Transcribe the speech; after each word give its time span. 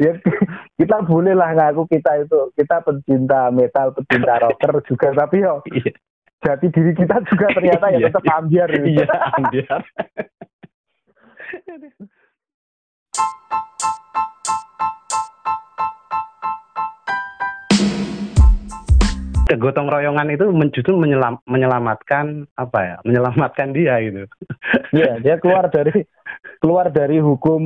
ya 0.00 0.16
kita 0.80 0.96
boleh 1.04 1.36
lah 1.36 1.52
ngaku 1.52 1.84
kita 1.92 2.24
itu 2.24 2.38
kita 2.56 2.80
pencinta 2.80 3.52
metal 3.52 3.92
pencinta 3.92 4.40
rocker 4.40 4.80
juga 4.88 5.12
tapi 5.12 5.44
yo 5.44 5.60
Iya. 5.68 5.92
jati 6.40 6.72
diri 6.72 6.96
kita 6.96 7.20
juga 7.28 7.52
ternyata 7.52 7.92
ya 7.92 7.98
Iya. 8.00 8.06
tetap 8.08 8.24
ambiar 8.32 8.68
gitu. 8.72 8.88
Iya, 8.96 9.06
ambiar. 9.36 9.80
Kegotong 19.50 19.90
royongan 19.90 20.30
itu 20.30 20.46
justru 20.70 20.94
menyelam, 20.94 21.42
menyelamatkan 21.44 22.46
apa 22.54 22.78
ya? 22.86 22.96
Menyelamatkan 23.02 23.74
dia 23.74 23.98
gitu. 23.98 24.30
Iya, 24.94 25.18
dia 25.18 25.36
keluar 25.42 25.66
dari 25.68 26.06
keluar 26.62 26.86
dari 26.94 27.18
hukum 27.18 27.60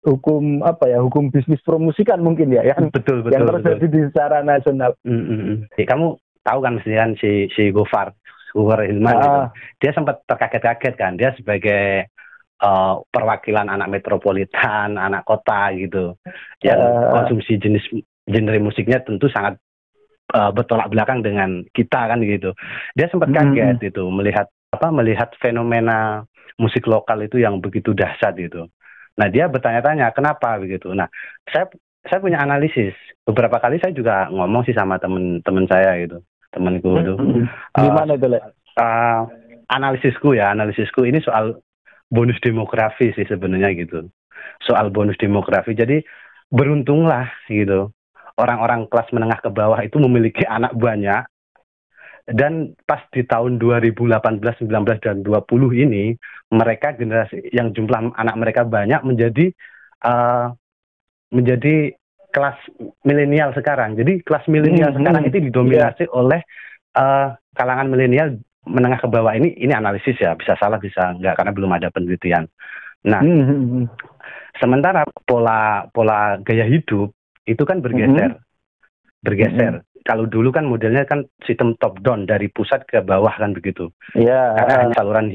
hukum 0.00 0.64
apa 0.64 0.88
ya 0.88 0.98
hukum 1.04 1.28
bisnis 1.28 1.60
promosikan 1.60 2.24
mungkin 2.24 2.48
ya 2.48 2.64
yang 2.64 2.88
betul 2.88 3.20
betul. 3.20 3.36
yang 3.36 3.44
betul. 3.44 3.60
terjadi 3.60 3.86
di 3.92 4.00
secara 4.08 4.40
nasional. 4.40 4.96
Mm, 5.04 5.12
mm, 5.12 5.40
mm. 5.44 5.56
Ya, 5.76 5.84
kamu 5.84 6.06
tahu 6.40 6.58
kan 6.64 6.74
kan 6.80 7.10
si 7.20 7.52
si 7.52 7.68
Gofar 7.68 8.16
Gofar 8.56 8.88
Hilman 8.88 9.12
Ah. 9.12 9.20
gitu. 9.20 9.38
Dia 9.84 9.90
sempat 9.92 10.24
terkaget-kaget 10.24 10.94
kan. 10.96 11.12
Dia 11.20 11.36
sebagai 11.36 12.08
eh, 12.60 12.94
perwakilan 13.08 13.72
anak 13.72 13.88
metropolitan, 13.88 15.00
anak 15.00 15.24
kota 15.24 15.72
gitu. 15.76 16.16
Yang 16.60 16.80
Ah. 16.80 17.12
konsumsi 17.16 17.56
jenis 17.56 17.84
genre 18.28 18.58
musiknya 18.60 19.00
tentu 19.00 19.28
sangat 19.28 19.56
eh, 20.30 20.50
bertolak 20.54 20.88
belakang 20.88 21.20
dengan 21.20 21.64
kita 21.74 22.08
kan 22.08 22.20
gitu. 22.22 22.56
Dia 22.96 23.08
sempat 23.12 23.32
Hmm. 23.32 23.52
kaget 23.52 23.92
itu 23.92 24.04
melihat 24.08 24.46
apa 24.70 24.88
melihat 24.94 25.34
fenomena 25.42 26.22
musik 26.54 26.86
lokal 26.86 27.18
itu 27.24 27.40
yang 27.42 27.58
begitu 27.58 27.90
dahsyat 27.92 28.36
gitu. 28.38 28.70
Nah, 29.20 29.28
dia 29.28 29.52
bertanya-tanya 29.52 30.16
kenapa 30.16 30.56
begitu. 30.56 30.96
Nah, 30.96 31.12
saya 31.52 31.68
saya 32.08 32.24
punya 32.24 32.40
analisis. 32.40 32.96
Beberapa 33.28 33.60
kali 33.60 33.76
saya 33.76 33.92
juga 33.92 34.32
ngomong 34.32 34.64
sih 34.64 34.72
sama 34.72 34.96
temen-temen 34.96 35.68
saya 35.68 36.00
gitu, 36.00 36.24
temenku 36.48 36.96
itu. 36.96 37.14
Gimana 37.76 38.16
itu, 38.16 38.26
Le? 38.32 38.40
Eh, 38.80 39.20
analisisku 39.68 40.32
ya, 40.32 40.56
analisisku 40.56 41.04
ini 41.04 41.20
soal 41.20 41.60
bonus 42.08 42.40
demografi 42.40 43.12
sih 43.12 43.28
sebenarnya 43.28 43.76
gitu. 43.76 44.08
Soal 44.64 44.88
bonus 44.88 45.20
demografi. 45.20 45.76
Jadi 45.76 46.00
beruntunglah 46.48 47.28
gitu. 47.46 47.92
Orang-orang 48.40 48.88
kelas 48.88 49.12
menengah 49.12 49.44
ke 49.44 49.52
bawah 49.52 49.78
itu 49.84 50.00
memiliki 50.00 50.42
anak 50.56 50.72
banyak. 50.74 51.28
Dan 52.26 52.76
pas 52.84 53.02
di 53.10 53.24
tahun 53.24 53.58
2018, 53.58 54.66
19 54.66 55.00
dan 55.00 55.16
20 55.24 55.84
ini 55.84 56.14
mereka 56.50 56.94
generasi 56.94 57.50
yang 57.54 57.70
jumlah 57.74 58.14
anak 58.14 58.36
mereka 58.38 58.62
banyak 58.66 59.00
menjadi 59.02 59.50
eh, 60.04 60.46
menjadi 61.30 61.94
kelas 62.30 62.58
milenial 63.02 63.50
sekarang. 63.54 63.98
Jadi 63.98 64.22
kelas 64.22 64.46
milenial 64.46 64.94
Hmm, 64.94 64.98
sekarang 65.02 65.22
hmm. 65.26 65.30
itu 65.30 65.38
didominasi 65.50 66.04
oleh 66.10 66.40
eh, 66.94 67.28
kalangan 67.54 67.88
milenial 67.90 68.38
menengah 68.68 69.00
ke 69.00 69.08
bawah 69.08 69.32
ini 69.34 69.56
ini 69.56 69.72
analisis 69.72 70.20
ya 70.20 70.36
bisa 70.36 70.54
salah 70.60 70.76
bisa 70.76 71.16
enggak 71.16 71.34
karena 71.38 71.52
belum 71.54 71.70
ada 71.74 71.88
penelitian. 71.90 72.46
Nah, 73.08 73.24
Hmm, 73.24 73.42
hmm, 73.48 73.64
hmm. 73.64 73.84
sementara 74.60 75.08
pola 75.24 75.88
pola 75.90 76.36
gaya 76.44 76.68
hidup 76.68 77.10
itu 77.48 77.62
kan 77.64 77.80
bergeser. 77.80 78.36
Bergeser. 79.24 79.84
Kalau 80.00 80.24
dulu 80.24 80.48
kan 80.48 80.64
modelnya 80.64 81.04
kan 81.04 81.28
sistem 81.44 81.76
top 81.76 82.00
down 82.00 82.24
dari 82.24 82.48
pusat 82.48 82.88
ke 82.88 83.04
bawah 83.04 83.32
kan 83.36 83.52
begitu. 83.52 83.92
Iya. 84.16 84.56
Karena 84.56 84.74
hanya 84.84 84.94
saluran 84.96 85.26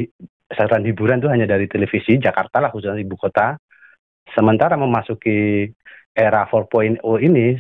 saluran 0.50 0.84
hiburan 0.86 1.20
itu 1.22 1.30
hanya 1.30 1.46
dari 1.50 1.70
televisi 1.70 2.18
Jakarta 2.18 2.62
lah 2.62 2.70
khususnya 2.74 2.98
ibu 3.02 3.18
kota. 3.18 3.58
Sementara 4.34 4.74
memasuki 4.74 5.70
era 6.16 6.50
4.0 6.50 7.02
ini 7.22 7.56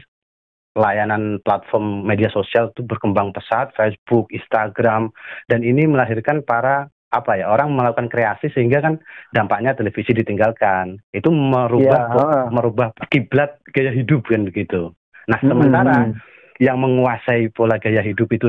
layanan 0.75 1.39
platform 1.39 2.03
media 2.03 2.27
sosial 2.27 2.73
itu 2.75 2.83
berkembang 2.83 3.31
pesat, 3.31 3.71
Facebook, 3.79 4.27
Instagram, 4.33 5.13
dan 5.47 5.63
ini 5.63 5.87
melahirkan 5.87 6.43
para 6.43 6.91
apa 7.15 7.39
ya 7.39 7.47
orang 7.47 7.71
melakukan 7.71 8.11
kreasi 8.11 8.51
sehingga 8.51 8.83
kan 8.83 8.99
dampaknya 9.31 9.71
televisi 9.71 10.11
ditinggalkan. 10.11 10.99
Itu 11.15 11.31
merubah 11.31 12.11
heeh. 12.11 12.45
merubah 12.51 12.91
kiblat 13.07 13.55
gaya 13.71 13.95
hidup 13.95 14.27
kan 14.27 14.43
begitu. 14.43 14.91
Nah 15.31 15.39
Hmm, 15.39 15.49
sementara 15.55 15.95
hmm. 16.11 16.34
Yang 16.57 16.79
menguasai 16.79 17.51
pola 17.51 17.75
gaya 17.77 17.99
hidup 17.99 18.29
itu 18.29 18.47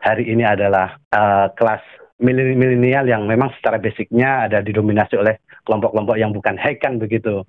hari 0.00 0.26
ini 0.26 0.42
adalah 0.42 0.96
eh, 1.10 1.46
kelas 1.52 1.82
mileni- 2.16 2.56
milenial 2.56 3.04
yang 3.04 3.24
memang 3.24 3.52
secara 3.54 3.76
basicnya 3.76 4.46
ada 4.46 4.60
didominasi 4.60 5.14
oleh 5.14 5.38
kelompok-kelompok 5.62 6.16
yang 6.16 6.30
bukan 6.30 6.56
hack 6.56 6.80
kan 6.80 6.96
begitu 6.96 7.44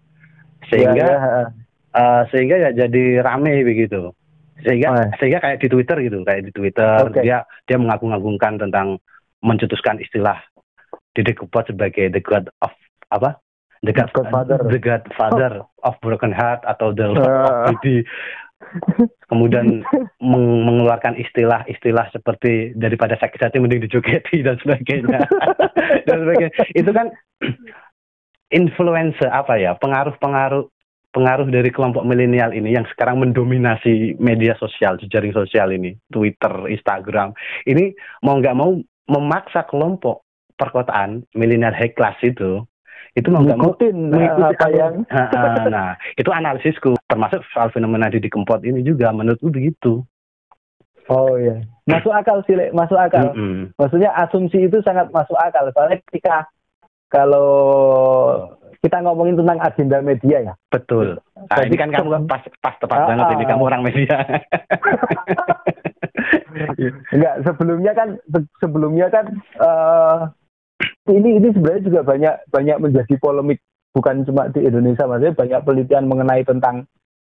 sehingga 0.67 1.05
iya, 1.05 1.17
heeh. 1.17 1.47
eh, 1.93 2.21
sehingga 2.29 2.55
ya 2.57 2.69
jadi 2.75 3.03
rame 3.21 3.63
begitu 3.63 4.11
sehingga 4.57 4.87
Oh. 4.89 5.03
sehingga 5.19 5.39
kayak 5.39 5.59
di 5.59 5.67
Twitter 5.67 5.97
gitu 5.99 6.23
kayak 6.23 6.47
di 6.47 6.51
Twitter 6.51 6.95
Oke. 7.03 7.19
dia 7.21 7.43
dia 7.63 7.77
mengagung-agungkan 7.77 8.55
tentang 8.57 8.97
mencetuskan 9.39 9.99
istilah 9.99 10.39
Didi 11.11 11.31
Kempot 11.31 11.63
sebagai 11.65 12.07
the 12.09 12.19
god 12.19 12.47
of 12.59 12.71
apa 13.11 13.35
the 13.83 13.91
god 13.91 14.09
Godfather. 14.11 14.57
the 14.65 14.79
godfather 14.79 15.51
of 15.83 15.93
broken 15.99 16.31
heart 16.31 16.63
atau 16.63 16.91
the 16.91 17.03
lord 17.11 17.19
of 17.21 17.51
Ah. 17.51 17.67
Didi 17.77 18.07
kemudian 19.27 19.81
meng- 20.21 20.63
mengeluarkan 20.65 21.17
istilah-istilah 21.17 22.11
seperti 22.13 22.75
daripada 22.77 23.17
sakit 23.17 23.39
hati 23.41 23.57
mending 23.57 23.83
dijogeti 23.87 24.41
dan 24.47 24.59
sebagainya. 24.61 25.25
Dan 26.07 26.17
sebagainya. 26.25 26.53
Itu 26.77 26.91
kan 26.93 27.09
influencer 28.59 29.29
apa 29.33 29.57
ya 29.57 29.73
pengaruh-pengaruh 29.81 30.69
pengaruh 31.15 31.47
dari 31.47 31.71
kelompok 31.71 32.03
milenial 32.03 32.51
ini 32.51 32.75
yang 32.75 32.83
sekarang 32.91 33.23
mendominasi 33.23 34.19
media 34.19 34.51
sosial 34.59 34.99
jejaring 34.99 35.31
sosial 35.31 35.71
ini 35.71 35.95
Twitter 36.11 36.67
Instagram. 36.67 37.31
Ini 37.63 37.95
mau 38.27 38.35
nggak 38.35 38.57
mau 38.59 38.75
memaksa 39.07 39.63
kelompok 39.71 40.27
perkotaan 40.59 41.23
milenial 41.31 41.71
high 41.71 41.95
class 41.95 42.19
itu 42.19 42.63
itu 43.15 43.27
mau 43.27 43.41
nggak 43.41 43.55
mau 43.55 43.71
Ngikutin 43.71 43.95
mengikuti 44.11 44.43
apa 44.45 44.67
yang 44.69 44.93
Ah, 45.11 45.31
ah, 45.31 45.65
nah 45.65 45.87
itu 46.13 46.29
analisisku 46.29 46.99
termasuk 47.05 47.41
soal 47.49 47.71
fenomena 47.71 48.07
Didi 48.07 48.27
Kempot 48.27 48.59
ini 48.61 48.79
juga 48.81 49.09
menurutku 49.09 49.49
begitu 49.49 50.03
Oh 51.05 51.37
iya. 51.37 51.61
Masuk 51.85 52.09
akal 52.09 52.41
sih, 52.43 52.57
Le. 52.57 52.73
masuk 52.73 52.97
akal. 52.97 53.29
Mm-mm. 53.29 53.69
Maksudnya 53.77 54.09
asumsi 54.17 54.65
itu 54.65 54.81
sangat 54.81 55.13
masuk 55.13 55.37
akal. 55.37 55.69
Soalnya 55.69 56.01
ketika 56.01 56.49
kalau 57.07 57.45
kita 58.81 59.01
ngomongin 59.01 59.37
tentang 59.37 59.61
agenda 59.61 60.01
media 60.01 60.37
ya. 60.43 60.53
betul 60.67 61.21
nah, 61.37 61.57
Jadi 61.57 61.69
ini 61.69 61.77
kan 61.77 61.89
kamu 61.89 62.25
pas 62.25 62.41
pas 62.57 62.73
tepat 62.77 62.97
Ah, 62.99 63.07
banget 63.07 63.25
ini 63.33 63.43
ah. 63.45 63.49
kamu 63.49 63.63
orang 63.63 63.81
media 63.81 64.17
Enggak, 67.13 67.35
sebelumnya 67.43 67.91
kan 67.93 68.07
se- 68.25 68.51
sebelumnya 68.57 69.07
kan 69.09 69.25
eh 69.57 70.17
ini 71.07 71.37
ini 71.37 71.47
sebenarnya 71.53 71.83
juga 71.85 72.01
banyak 72.01 72.35
banyak 72.49 72.77
menjadi 72.81 73.13
polemik 73.17 73.59
bukan 73.93 74.25
cuma 74.27 74.51
di 74.51 74.59
Indonesia, 74.59 75.07
maksudnya 75.07 75.37
banyak 75.37 75.59
penelitian 75.63 76.05
mengenai 76.09 76.43
tentang 76.43 76.83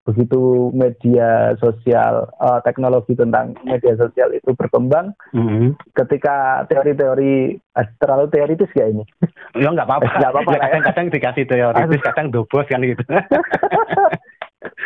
begitu 0.07 0.73
media 0.73 1.53
sosial 1.57 2.25
eh, 2.41 2.59
teknologi 2.65 3.13
tentang 3.13 3.53
media 3.61 3.93
sosial 3.93 4.33
itu 4.33 4.57
berkembang 4.57 5.13
Mm-mm. 5.37 5.77
ketika 5.93 6.65
teori-teori 6.65 7.57
eh, 7.59 7.87
terlalu 8.01 8.25
teoritis 8.31 8.71
ya 8.73 8.89
ini 8.89 9.05
ya 9.53 9.69
nggak 9.69 9.85
apa-apa 9.85 10.09
Nggak 10.17 10.31
apa-apa 10.33 10.49
Ya, 10.49 10.57
ya. 10.57 10.61
kadang-kadang 10.65 11.05
dikasih 11.13 11.45
teoritis 11.45 12.01
kadang 12.01 12.27
dobos 12.33 12.65
kan 12.65 12.81
gitu 12.81 13.03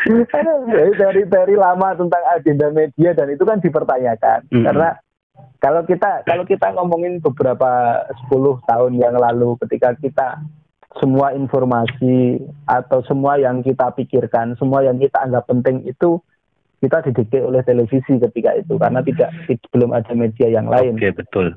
Jadi 0.04 0.92
teori-teori 1.00 1.56
lama 1.56 1.96
tentang 1.96 2.24
agenda 2.36 2.68
media 2.76 3.16
dan 3.16 3.28
itu 3.32 3.44
kan 3.48 3.64
dipertanyakan 3.64 4.40
Mm-mm. 4.52 4.66
karena 4.68 4.90
kalau 5.58 5.82
kita 5.88 6.22
kalau 6.28 6.44
kita 6.46 6.68
ngomongin 6.78 7.18
beberapa 7.24 8.04
10 8.30 8.70
tahun 8.70 8.92
yang 9.00 9.16
lalu 9.18 9.58
ketika 9.66 9.98
kita 9.98 10.28
semua 11.02 11.34
informasi 11.34 12.38
atau 12.70 13.02
semua 13.02 13.42
yang 13.42 13.66
kita 13.66 13.90
pikirkan, 13.98 14.54
semua 14.62 14.86
yang 14.86 15.02
kita 15.02 15.26
anggap 15.26 15.50
penting 15.50 15.82
itu 15.90 16.22
kita 16.78 17.02
didikte 17.10 17.42
oleh 17.42 17.66
televisi 17.66 18.22
ketika 18.22 18.54
itu 18.60 18.78
karena 18.78 19.02
tidak 19.02 19.34
tid- 19.50 19.70
belum 19.74 19.96
ada 19.96 20.14
media 20.14 20.52
yang 20.52 20.68
lain 20.70 21.00
oke 21.00 21.16
betul 21.16 21.56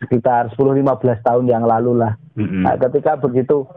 sekitar 0.00 0.48
10-15 0.56 1.20
tahun 1.20 1.44
yang 1.46 1.64
lalu 1.68 2.00
lah. 2.00 2.16
Mm-mm. 2.32 2.64
Nah, 2.64 2.74
ketika 2.80 3.20
begitu 3.20 3.68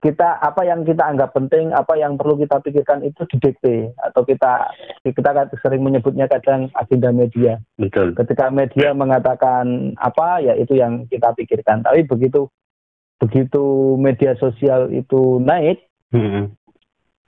kita 0.00 0.40
apa 0.40 0.64
yang 0.64 0.80
kita 0.88 1.04
anggap 1.04 1.36
penting, 1.36 1.76
apa 1.76 1.92
yang 2.00 2.16
perlu 2.16 2.40
kita 2.40 2.56
pikirkan 2.64 3.04
itu 3.04 3.20
didikte 3.28 3.92
atau 4.00 4.24
kita 4.24 4.72
kita 5.04 5.30
kan 5.36 5.46
sering 5.60 5.84
menyebutnya 5.84 6.24
kadang 6.24 6.72
agenda 6.72 7.12
media. 7.12 7.60
betul 7.76 8.16
Ketika 8.16 8.48
media 8.48 8.96
mengatakan 8.96 9.92
apa 10.00 10.40
ya 10.40 10.56
itu 10.56 10.80
yang 10.80 11.04
kita 11.04 11.36
pikirkan. 11.36 11.84
Tapi 11.84 12.08
begitu 12.08 12.48
begitu 13.20 13.94
media 14.00 14.32
sosial 14.40 14.88
itu 14.88 15.36
naik, 15.44 15.84
Mm-mm. 16.16 16.56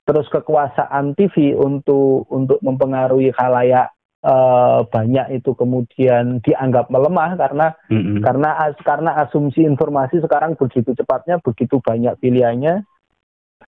terus 0.09 0.25
kekuasaan 0.33 1.13
TV 1.13 1.53
untuk 1.53 2.25
untuk 2.33 2.57
mempengaruhi 2.65 3.37
khalayak 3.37 3.93
eh, 4.23 4.79
banyak 4.87 5.27
itu 5.37 5.51
kemudian 5.53 6.39
dianggap 6.41 6.89
melemah 6.89 7.35
karena 7.35 7.67
Mm-mm. 7.91 8.23
karena 8.23 8.51
as- 8.63 8.83
karena 8.83 9.11
asumsi 9.21 9.63
informasi 9.63 10.23
sekarang 10.23 10.55
begitu 10.55 10.95
cepatnya 10.95 11.43
begitu 11.43 11.83
banyak 11.83 12.15
pilihannya 12.19 12.87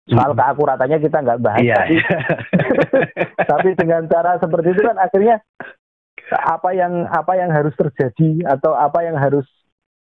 soal 0.08 0.34
keakuratannya 0.34 0.98
kita 0.98 1.18
nggak 1.20 1.40
bahas 1.40 1.62
Iya. 1.62 1.76
tapi, 1.78 1.96
tapi 3.50 3.68
dengan 3.78 4.02
cara 4.08 4.36
seperti 4.36 4.68
itu 4.74 4.82
kan 4.82 4.98
akhirnya 4.98 5.36
apa 6.32 6.70
yang 6.72 7.04
apa 7.12 7.32
yang 7.36 7.50
harus 7.52 7.76
terjadi 7.76 8.44
atau 8.48 8.72
apa 8.72 9.04
yang 9.04 9.16
harus 9.20 9.44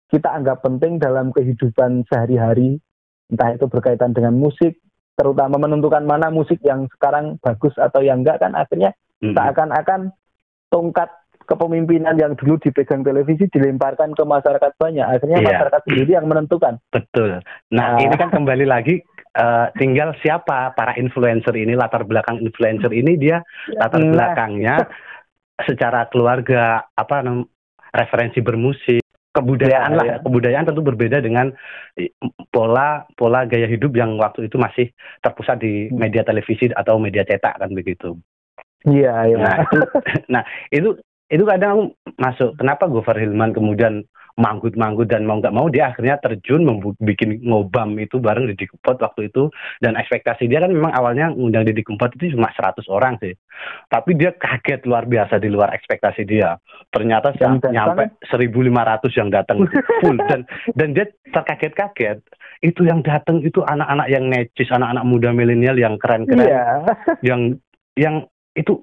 kita 0.07 0.27
anggap 0.27 0.63
penting 0.63 0.99
dalam 0.99 1.31
kehidupan 1.31 2.03
sehari-hari 2.07 2.79
entah 3.27 3.55
itu 3.55 3.67
berkaitan 3.67 4.15
dengan 4.15 4.35
musik 4.35 4.79
terutama 5.17 5.57
menentukan 5.57 6.05
mana 6.05 6.29
musik 6.29 6.61
yang 6.63 6.87
sekarang 6.95 7.35
bagus 7.41 7.73
atau 7.75 7.99
yang 7.99 8.21
enggak 8.23 8.39
kan 8.39 8.53
akhirnya 8.53 8.93
Mm-mm. 9.19 9.33
seakan-akan 9.35 10.13
tongkat 10.69 11.09
kepemimpinan 11.47 12.19
yang 12.19 12.35
dulu 12.35 12.59
dipegang 12.59 13.07
televisi 13.07 13.47
dilemparkan 13.47 14.11
ke 14.11 14.23
masyarakat 14.23 14.71
banyak 14.75 15.05
akhirnya 15.07 15.39
Iya. 15.39 15.47
masyarakat 15.55 15.81
sendiri 15.87 16.11
yang 16.19 16.27
menentukan 16.27 16.75
Betul. 16.91 17.39
Nah, 17.71 17.95
Ah. 17.95 18.03
ini 18.03 18.15
kan 18.15 18.29
kembali 18.29 18.67
lagi 18.67 18.99
eh, 19.37 19.67
tinggal 19.77 20.17
siapa 20.17 20.73
para 20.73 20.97
influencer 20.97 21.53
ini, 21.53 21.77
latar 21.77 22.01
belakang 22.03 22.41
influencer 22.41 22.89
ini 22.89 23.15
dia 23.15 23.45
latar 23.69 24.01
Nah. 24.01 24.09
belakangnya 24.09 24.75
secara 25.61 26.09
keluarga 26.09 26.89
apa 26.89 27.21
referensi 27.93 28.41
bermusik, 28.41 29.05
kebudayaan 29.31 29.93
Iya, 29.93 29.97
lah. 29.97 30.05
iya. 30.09 30.15
Kebudayaan 30.25 30.65
tentu 30.65 30.81
berbeda 30.81 31.21
dengan 31.21 31.53
pola 32.49 33.05
pola 33.13 33.45
gaya 33.45 33.69
hidup 33.69 33.93
yang 33.93 34.17
waktu 34.17 34.49
itu 34.49 34.57
masih 34.57 34.89
terpusat 35.21 35.61
di 35.61 35.85
Hmm. 35.87 36.01
media 36.01 36.25
televisi 36.25 36.73
atau 36.73 36.97
media 36.97 37.21
cetak 37.21 37.61
kan 37.61 37.69
begitu. 37.69 38.17
Iya 38.87 39.15
iya. 39.27 39.37
Nah, 39.37 39.55
itu 39.63 39.79
nah, 40.33 40.43
itu 40.71 40.89
itu 41.27 41.43
kadang 41.43 41.69
aku 41.75 41.83
masuk 42.15 42.49
kenapa 42.55 42.87
Gofar 42.87 43.19
Hilman 43.19 43.51
kemudian 43.51 44.07
manggut-manggut 44.37 45.09
dan 45.09 45.25
mau 45.25 45.41
nggak 45.41 45.51
mau 45.51 45.65
dia 45.65 45.89
akhirnya 45.89 46.21
terjun 46.21 46.61
bikin 47.01 47.41
ngobam 47.41 47.97
itu 47.97 48.21
bareng 48.21 48.45
Didi 48.53 48.69
Kempot 48.69 49.01
waktu 49.01 49.33
itu. 49.33 49.49
Dan 49.81 49.97
ekspektasi 49.97 50.45
dia 50.45 50.61
kan 50.61 50.69
memang 50.69 50.93
awalnya 50.93 51.33
ngundang 51.33 51.65
Didi 51.65 51.81
Kempot 51.81 52.13
itu 52.15 52.37
cuma 52.37 52.53
100 52.53 52.85
orang 52.87 53.17
sih. 53.17 53.33
Tapi 53.89 54.13
dia 54.13 54.37
kaget 54.37 54.85
luar 54.85 55.09
biasa 55.09 55.41
di 55.41 55.49
luar 55.49 55.73
ekspektasi 55.73 56.21
dia. 56.29 56.55
Ternyata 56.93 57.33
Yang 57.41 57.73
nyampe 57.73 58.03
1.500 58.29 59.19
yang 59.19 59.29
datang 59.33 59.57
itu 59.65 59.75
full. 60.05 60.17
Dan 60.29 60.45
dan 60.77 60.89
dia 60.93 61.05
terkaget-kaget. 61.33 62.21
Itu 62.61 62.85
yang 62.85 63.01
datang 63.01 63.41
itu 63.41 63.65
anak-anak 63.65 64.07
yang 64.13 64.29
necis 64.29 64.69
anak-anak 64.69 65.03
muda 65.03 65.33
milenial 65.33 65.75
yang 65.81 65.97
keren-keren. 65.97 66.45
Iya. 66.45 66.65
Yang 67.25 67.41
yang 67.97 68.15
itu 68.57 68.81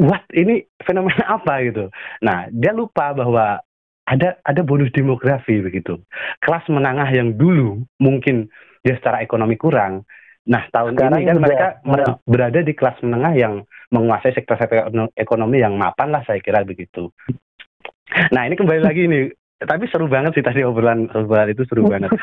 what 0.00 0.24
ini 0.32 0.64
fenomena 0.80 1.36
apa 1.36 1.60
gitu. 1.62 1.92
Nah 2.24 2.48
dia 2.48 2.72
lupa 2.72 3.12
bahwa 3.12 3.60
ada 4.08 4.40
ada 4.42 4.60
bonus 4.64 4.90
demografi 4.90 5.60
begitu. 5.60 6.00
Kelas 6.40 6.64
menengah 6.72 7.06
yang 7.12 7.36
dulu 7.36 7.84
mungkin 8.00 8.48
dia 8.80 8.96
secara 8.96 9.20
ekonomi 9.20 9.60
kurang. 9.60 10.08
Nah 10.48 10.64
tahun 10.72 10.96
Sekarang 10.96 11.20
ini 11.20 11.28
kan 11.28 11.36
mereka 11.38 11.68
mer- 11.84 12.08
udah. 12.08 12.16
berada 12.24 12.60
di 12.64 12.72
kelas 12.72 12.96
menengah 13.04 13.36
yang 13.36 13.54
menguasai 13.92 14.32
sektor-sektor 14.32 14.88
ekono- 14.88 15.12
ekonomi 15.14 15.60
yang 15.60 15.76
mapan 15.76 16.16
lah 16.16 16.24
saya 16.24 16.40
kira 16.40 16.64
begitu. 16.64 17.12
Nah 18.32 18.48
ini 18.48 18.56
kembali 18.56 18.80
lagi 18.80 19.04
nih. 19.06 19.30
Tapi 19.60 19.84
seru 19.92 20.08
banget 20.08 20.32
sih 20.32 20.40
tadi 20.40 20.64
obrolan 20.64 21.12
obrolan 21.12 21.52
itu 21.52 21.68
seru 21.68 21.84
banget. 21.84 22.08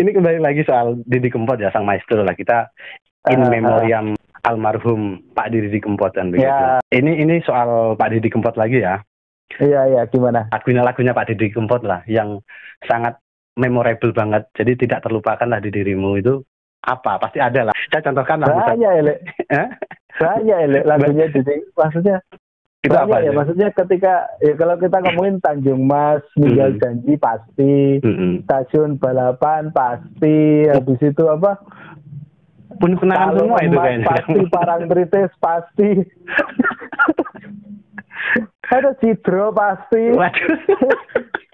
ini 0.00 0.10
kembali 0.12 0.44
lagi 0.44 0.60
soal 0.68 1.00
Didi 1.08 1.32
Kempot 1.32 1.56
ya 1.56 1.72
sang 1.72 1.88
maestro 1.88 2.20
lah 2.20 2.36
kita 2.36 2.68
in 3.32 3.40
Ah, 3.40 3.48
memoriam 3.48 4.06
almarhum 4.44 5.24
Pak 5.32 5.50
Didi 5.50 5.80
Kempot 5.80 6.12
kan 6.12 6.28
begitu. 6.30 6.46
Ya. 6.46 6.78
Ini 6.92 7.24
ini 7.24 7.40
soal 7.42 7.96
Pak 7.96 8.12
Didi 8.12 8.28
Kempot 8.28 8.54
lagi 8.54 8.80
ya. 8.84 9.00
iya 9.60 9.86
iya 9.86 10.02
gimana 10.08 10.48
Lagunya-lagunya 10.50 11.12
Pak 11.12 11.32
Didi 11.32 11.52
Kempot 11.52 11.84
lah 11.84 12.04
yang 12.06 12.40
sangat 12.84 13.16
memorable 13.56 14.12
banget. 14.12 14.44
Jadi 14.56 14.86
tidak 14.86 15.04
terlupakan 15.04 15.46
lah 15.48 15.60
di 15.62 15.70
dirimu 15.72 16.20
itu 16.20 16.42
apa? 16.84 17.16
Pasti 17.20 17.40
ada 17.40 17.70
lah. 17.70 17.74
Saya 17.88 18.02
contohkan 18.04 18.44
lah. 18.44 18.48
banyak 18.72 18.92
elek 19.00 19.18
banyak 20.22 20.58
elek 20.70 20.84
lagunya 20.86 21.26
jadi 21.32 21.54
maksudnya 21.74 22.16
itu 22.84 22.92
apa 22.92 23.16
ya 23.24 23.32
aja? 23.32 23.38
maksudnya 23.40 23.68
ketika 23.72 24.14
ya 24.44 24.52
kalau 24.60 24.76
kita 24.76 25.00
ngomongin 25.00 25.40
Tanjung 25.40 25.88
Mas 25.88 26.20
Ninggal 26.36 26.76
Hmm. 26.76 26.80
Janji 26.84 27.12
pasti 27.16 27.74
Mm-mm. 28.04 28.44
stasiun 28.44 29.00
balapan 29.00 29.72
pasti 29.72 30.68
habis 30.68 31.00
itu 31.00 31.24
apa 31.24 31.64
Penuh 32.74 32.96
kenangan 32.96 33.28
Kalung 33.30 33.38
semua 33.46 33.58
itu 33.60 33.76
kayaknya. 33.76 34.06
pasti 34.06 34.40
Parangtritis 34.48 35.32
pasti. 35.38 35.90
Ada 38.66 38.90
Cidro 38.98 39.52
pasti. 39.52 40.02
Waduh. 40.10 40.58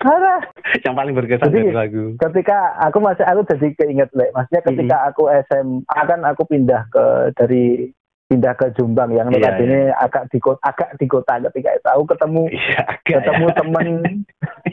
ada. 0.01 0.35
Yang 0.81 0.95
paling 0.95 1.15
berkesan 1.15 1.47
Jadi- 1.47 1.61
dari 1.67 1.77
lagu. 1.77 2.05
ketika 2.17 2.59
aku 2.81 2.99
masih 2.99 3.21
aku 3.23 3.41
jadi 3.47 3.69
keinget 3.75 4.11
lek. 4.13 4.33
Maksudnya 4.33 4.63
ketika 4.65 4.97
aku 5.07 5.23
SMA 5.45 6.01
kan 6.01 6.21
aku 6.23 6.43
pindah 6.47 6.89
ke 6.89 7.05
dari 7.35 7.93
pindah 8.25 8.55
ke 8.55 8.71
Jombang 8.73 9.11
yang 9.11 9.27
Iya, 9.29 9.37
notabene 9.37 9.81
agak 9.93 10.31
di 10.31 10.39
kota 10.39 10.63
agak 10.63 10.95
di 10.97 11.05
kota 11.05 11.35
ketika 11.43 11.69
itu. 11.75 11.89
Aku 11.91 12.05
ketemu 12.07 12.43
Iya, 12.49 12.81
agak 12.87 13.05
ketemu 13.19 13.45
ya. 13.45 13.55
temen 13.55 13.87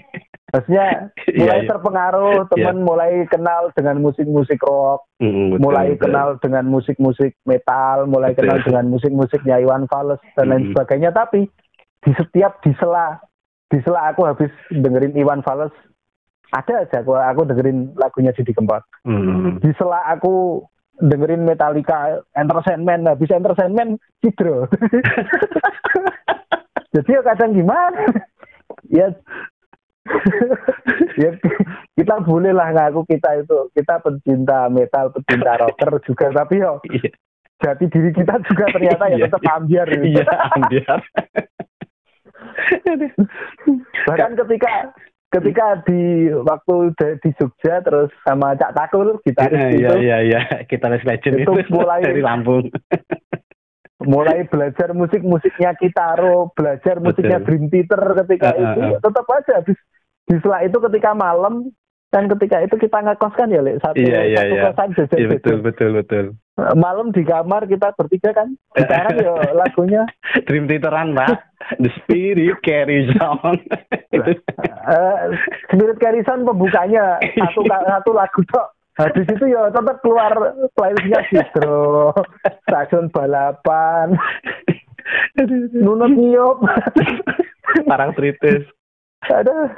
maksudnya 0.57 0.87
Iya, 1.27 1.37
mulai 1.37 1.59
iya. 1.59 1.69
terpengaruh 1.69 2.35
temen 2.49 2.77
mulai 2.81 3.11
kenal 3.27 3.69
dengan 3.71 4.01
musik-musik 4.01 4.57
rock 4.59 5.05
Mm, 5.17 5.53
betul, 5.53 5.61
mulai 5.61 5.87
betul. 5.89 6.01
kenal 6.03 6.29
dengan 6.37 6.65
musik-musik 6.65 7.31
metal 7.43 7.97
mulai 8.05 8.31
Betul. 8.31 8.41
kenal 8.43 8.57
dengan 8.61 8.85
musik-musiknya 8.87 9.55
Iwan 9.59 9.85
Fals 9.85 10.21
dan 10.33 10.45
lain 10.47 10.63
Mm. 10.63 10.69
sebagainya 10.71 11.09
tapi 11.11 11.45
di 11.99 12.11
setiap 12.13 12.57
di 12.61 12.73
sela 12.75 13.17
di 13.67 13.77
sela 13.81 14.09
aku 14.09 14.25
habis 14.25 14.49
dengerin 14.69 15.13
Iwan 15.13 15.41
Fals 15.41 15.73
ada 16.49 16.73
aja 16.79 17.01
aku 17.01 17.13
aku 17.13 17.41
dengerin 17.45 17.93
lagunya 17.93 18.29
Didi 18.31 18.49
Kempot 18.51 18.81
Mm. 19.03 19.57
di 19.59 19.69
sela 19.73 20.01
aku 20.07 20.61
dengerin 20.97 21.43
Metallica 21.43 22.21
Entertainment 22.33 23.05
habis 23.05 23.29
Entertainment 23.29 23.91
Cidro 24.17 24.65
jadi 26.93 27.09
ya 27.11 27.21
kadang 27.23 27.51
gimana 27.53 28.01
ya 28.87 29.07
ya 31.21 31.29
kita 31.93 32.15
boleh 32.21 32.51
lah 32.51 32.71
ngaku 32.71 33.05
kita 33.05 33.41
itu 33.41 33.57
kita 33.73 33.99
pencinta 33.99 34.67
metal 34.67 35.11
pencinta 35.11 35.57
rocker 35.57 35.91
juga 36.03 36.25
tapi 36.33 36.59
yo 36.59 36.79
Iya. 36.85 37.09
jati 37.57 37.85
diri 37.89 38.11
kita 38.11 38.37
juga 38.45 38.65
ternyata 38.69 39.03
ya 39.09 39.17
Iya. 39.17 39.25
tetap 39.25 39.41
ambiar 39.49 39.87
gitu. 39.89 40.05
Iya, 40.13 40.25
ambiar. 40.53 40.99
bahkan 44.07 44.31
ketika 44.37 44.71
ketika 45.27 45.65
di 45.83 46.31
waktu 46.31 46.75
di 47.19 47.29
Jogja 47.35 47.83
terus 47.83 48.09
sama 48.23 48.55
Cak 48.55 48.71
Takul 48.71 49.19
kita 49.21 49.49
Iya, 49.49 49.67
itu 49.73 49.95
iya, 49.99 50.17
iya. 50.23 50.39
Kita 50.63 50.87
les 50.87 51.03
legend 51.03 51.43
Itu 51.43 51.51
itu, 51.57 51.71
mulai- 51.73 52.05
dari 52.05 52.21
Lampung. 52.23 52.69
mulai 53.97 54.45
belajar 54.45 54.93
musik-musiknya 54.93 55.73
Kitaro, 55.73 56.53
belajar 56.53 57.01
musiknya 57.01 57.41
Betul. 57.41 57.47
Dream 57.49 57.63
Theater 57.67 58.01
ketika 58.23 58.47
Uh, 58.47 58.53
uh, 58.53 58.61
itu 58.61 58.79
uh. 58.79 58.89
ya 58.93 58.97
tetap 59.01 59.25
aja 59.27 59.51
habis 59.57 59.77
di 60.27 60.35
setelah 60.37 60.61
itu 60.61 60.77
ketika 60.81 61.11
malam 61.11 61.71
dan 62.07 62.27
ketika 62.27 62.59
itu 62.59 62.75
kita 62.77 62.99
ngekos 62.99 63.33
kan 63.33 63.47
ya 63.47 63.59
Lek, 63.59 63.79
satu 63.79 63.99
Iya, 63.99 64.21
iya, 64.23 64.39
satu 64.39 64.55
iya. 64.55 64.63
kosan 64.65 64.89
jajan 64.95 65.17
Iya, 65.17 65.27
betul, 65.29 65.57
betul, 65.59 65.89
betul. 65.93 66.25
malam 66.73 67.11
di 67.11 67.21
kamar 67.21 67.63
kita 67.63 67.93
bertiga 67.93 68.31
kan 68.33 68.47
sekarang 68.73 69.15
ya 69.15 69.33
lagunya 69.59 70.01
Dream 70.43 70.65
Theateran, 70.65 71.13
Pak. 71.13 71.37
The 71.77 71.91
Spirit 71.99 72.57
Carries 72.61 73.11
On. 73.19 73.59
eh, 74.09 75.15
Spirit 75.67 75.97
Carison 75.99 76.43
pembukanya 76.43 77.19
satu 77.35 77.61
satu 77.61 78.11
lagu 78.11 78.41
tok 78.47 78.67
habis 78.97 79.27
itu 79.27 79.45
ya 79.45 79.69
tetap 79.69 80.01
keluar 80.01 80.31
playlistnya 80.73 81.21
Citro 81.29 82.15
stasiun 82.65 83.11
balapan 83.11 84.17
nunut 85.85 86.11
niup 86.11 86.57
Parang 87.85 88.15
tritis. 88.15 88.63
ada 89.23 89.75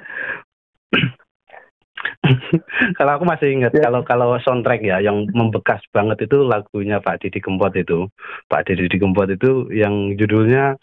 kalau 2.97 3.11
aku 3.17 3.25
masih 3.25 3.47
ingat 3.53 3.71
Ya. 3.75 3.87
kalau 3.89 4.01
kalau 4.05 4.27
soundtrack 4.41 4.81
ya 4.81 5.01
yang 5.01 5.25
membekas 5.33 5.81
banget 5.93 6.25
itu 6.29 6.41
lagunya 6.45 7.01
Pak 7.01 7.21
Didi 7.25 7.39
Kempot 7.39 7.73
itu. 7.75 8.09
Pak 8.49 8.67
Didi 8.69 8.97
Kempot 8.97 9.29
itu 9.29 9.69
yang 9.73 10.13
judulnya 10.17 10.75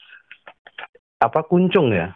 apa 1.22 1.40
Kuncung 1.46 1.92
ya? 1.94 2.14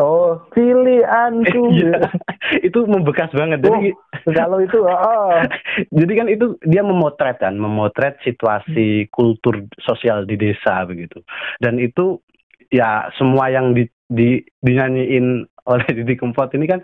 oh 0.00 0.40
pilihanku 0.56 1.76
Iya. 1.76 2.08
itu 2.66 2.80
membekas 2.88 3.28
banget. 3.36 3.60
Jadi 3.60 3.92
kalau 4.32 4.56
itu 4.64 4.80
oh 4.80 5.36
jadi 6.00 6.12
kan 6.16 6.26
itu 6.32 6.56
dia 6.64 6.80
memotret 6.80 7.36
kan, 7.36 7.60
memotret 7.60 8.16
situasi 8.24 9.12
kultur 9.12 9.68
sosial 9.84 10.24
di 10.24 10.40
desa 10.40 10.88
begitu. 10.88 11.20
Dan 11.60 11.76
itu 11.76 12.24
ya 12.72 13.10
semua 13.20 13.52
yang 13.52 13.76
di, 13.76 13.84
di 14.08 14.40
dinyanyiin 14.64 15.49
oleh 15.70 15.86
Didi 15.90 16.14
Kempot. 16.16 16.52
Ini 16.52 16.66
kan 16.68 16.80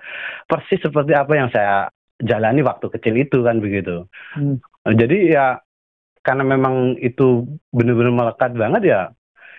persis 0.49 0.81
seperti 0.83 1.13
apa 1.13 1.33
yang 1.37 1.49
saya 1.53 1.89
jalani 2.21 2.65
waktu 2.65 2.89
kecil 2.89 3.15
itu 3.17 3.45
kan 3.45 3.61
begitu. 3.61 4.09
Hmm. 4.33 4.61
Jadi 4.87 5.33
ya 5.33 5.61
karena 6.25 6.43
memang 6.43 6.99
itu 6.99 7.47
benar-benar 7.71 8.13
melekat 8.13 8.53
banget 8.57 8.83
ya. 8.85 9.01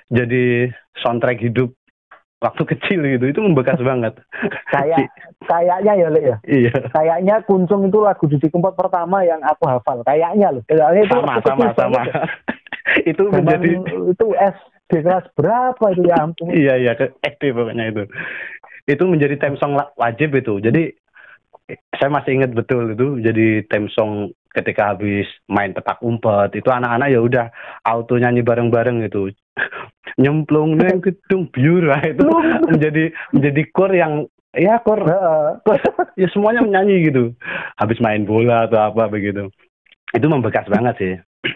Jadi 0.07 0.71
soundtrack 1.03 1.43
hidup 1.43 1.75
waktu 2.37 2.63
kecil 2.75 2.99
gitu 3.05 3.25
itu 3.29 3.39
membekas 3.43 3.79
banget. 3.81 4.17
Kayak 4.71 5.09
kayaknya 5.45 5.93
ya 5.95 6.07
Le 6.09 6.21
ya? 6.21 6.37
Iya. 6.47 6.75
Kayaknya 6.91 7.35
kuncung 7.45 7.85
itu 7.87 7.99
lagu 8.01 8.25
Didi 8.25 8.47
Kempot 8.49 8.73
pertama 8.73 9.21
yang 9.23 9.41
aku 9.43 9.67
hafal 9.69 10.01
kayaknya 10.03 10.53
loh. 10.53 10.63
Kayaknya 10.65 11.01
itu 11.05 11.15
sama 11.15 11.33
sama 11.43 11.67
sama. 11.75 12.01
Itu 13.03 13.29
Zaman 13.29 13.43
menjadi 13.43 13.83
itu 14.15 14.27
SD 14.31 14.91
kelas 15.03 15.27
berapa 15.35 15.85
itu 15.91 16.07
ya 16.07 16.23
ampun. 16.23 16.49
Iya 16.49 16.73
iya 16.79 16.91
ke 16.95 17.11
SD 17.19 17.51
pokoknya 17.51 17.91
itu 17.91 18.03
itu 18.87 19.03
menjadi 19.03 19.35
theme 19.35 19.59
song 19.59 19.75
wajib 19.99 20.31
itu. 20.33 20.63
Jadi 20.63 20.95
saya 21.99 22.07
masih 22.07 22.39
ingat 22.39 22.55
betul 22.55 22.95
itu 22.95 23.19
jadi 23.19 23.67
theme 23.67 23.91
song 23.91 24.31
ketika 24.55 24.95
habis 24.95 25.27
main 25.51 25.75
petak 25.75 25.99
umpet. 25.99 26.55
Itu 26.55 26.71
anak-anak 26.71 27.07
ya 27.11 27.19
udah 27.19 27.45
auto 27.83 28.15
nyanyi 28.15 28.41
bareng-bareng 28.41 29.03
itu 29.03 29.35
nyemplung 30.21 30.79
neng 30.79 31.03
gedung 31.05 31.51
biur 31.51 31.91
Wah, 31.91 32.01
itu 32.07 32.25
menjadi 32.71 33.11
menjadi 33.35 33.61
core 33.75 33.95
yang 33.99 34.13
ya 34.55 34.79
core 34.81 35.03
Heeh. 35.03 35.45
ya 36.15 36.27
semuanya 36.31 36.63
menyanyi 36.63 37.11
gitu. 37.11 37.35
Habis 37.75 37.99
main 37.99 38.23
bola 38.23 38.65
atau 38.65 38.79
apa 38.87 39.11
begitu. 39.11 39.51
Itu 40.15 40.31
membekas 40.31 40.71
banget 40.71 40.95
sih. 40.97 41.13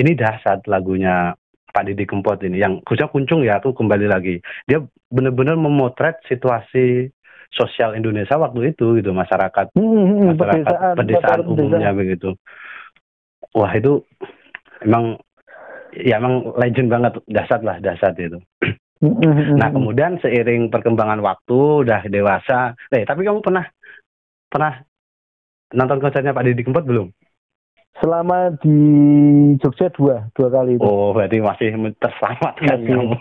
Ini 0.00 0.12
dahsyat 0.14 0.68
lagunya 0.68 1.32
Pak 1.70 1.86
Didi 1.86 2.04
Kempot 2.06 2.38
ini 2.42 2.58
yang 2.58 2.82
khususnya 2.82 3.10
kuncung 3.10 3.46
ya 3.46 3.58
aku 3.62 3.72
kembali 3.74 4.10
lagi 4.10 4.42
dia 4.66 4.82
benar-benar 5.08 5.54
memotret 5.54 6.18
situasi 6.26 7.10
sosial 7.50 7.94
Indonesia 7.98 8.38
waktu 8.38 8.74
itu 8.74 8.98
gitu 8.98 9.10
masyarakat 9.10 9.74
Hmm, 9.74 9.82
hmm, 9.82 10.34
masyarakat 10.34 10.62
pedesaan, 10.66 10.94
pedesaan 10.98 11.38
pedesaan. 11.42 11.50
umumnya 11.50 11.90
begitu 11.94 12.28
wah 13.54 13.72
itu 13.74 14.02
emang 14.82 15.18
ya 15.94 16.22
emang 16.22 16.54
legend 16.54 16.88
banget 16.90 17.12
dahsyat 17.26 17.62
lah 17.66 17.76
dahsyat 17.82 18.14
itu 18.18 18.38
Hmm, 19.00 19.16
hmm, 19.16 19.32
hmm, 19.32 19.56
Nah 19.56 19.72
hmm. 19.72 19.76
kemudian 19.80 20.12
seiring 20.20 20.68
perkembangan 20.68 21.24
waktu 21.24 21.88
udah 21.88 22.04
dewasa, 22.12 22.76
eh 22.92 23.08
tapi 23.08 23.24
kamu 23.24 23.40
pernah 23.40 23.64
pernah 24.44 24.76
nonton 25.72 26.04
konsernya 26.04 26.36
Pak 26.36 26.44
Didi 26.44 26.68
Kempot 26.68 26.84
belum? 26.84 27.08
Selama 27.98 28.54
di 28.62 28.78
Jogja 29.58 29.90
dua 29.90 30.30
dua 30.32 30.48
kali 30.48 30.78
itu 30.78 30.82
Oh 30.82 31.10
berarti 31.10 31.42
masih 31.42 31.74
terselamatkan 31.98 32.78
Masih. 32.78 32.86
kamu. 32.86 33.16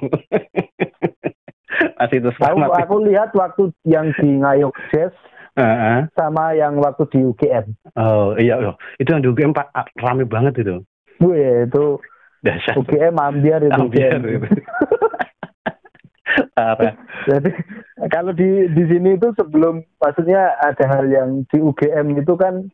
masih 1.97 2.19
Aku, 2.19 2.25
terselamat. 2.31 2.69
aku 2.79 2.95
lihat 3.03 3.29
waktu 3.33 3.63
yang 3.83 4.11
di 4.15 4.39
Ngayog 4.39 4.75
Jazz 4.91 5.11
Heeh. 5.55 6.07
sama 6.15 6.55
yang 6.55 6.79
waktu 6.79 7.03
di 7.11 7.19
UGM. 7.25 7.75
Oh 7.95 8.35
iya 8.39 8.55
loh, 8.55 8.75
itu 8.95 9.09
yang 9.09 9.19
di 9.19 9.27
UGM 9.27 9.51
Pak 9.51 9.71
rame 9.99 10.23
banget 10.23 10.63
itu. 10.63 10.79
Wih, 11.19 11.67
itu 11.67 11.99
Dahsyat. 12.39 12.79
UGM 12.79 13.19
ambiar 13.19 13.59
itu. 13.59 13.75
Ambiar 13.75 14.23
UGM. 14.23 14.43
itu. 14.47 14.47
Parah. 16.55 16.95
Jadi 17.27 17.51
kalau 18.07 18.31
di 18.31 18.67
di 18.71 18.83
sini 18.87 19.15
itu 19.15 19.27
sebelum 19.35 19.83
maksudnya 19.99 20.55
ada 20.61 20.83
hal 20.87 21.05
yang 21.09 21.43
di 21.51 21.57
UGM 21.59 22.15
itu 22.15 22.33
kan 22.35 22.67